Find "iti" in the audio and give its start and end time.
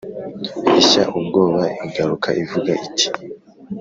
2.85-3.07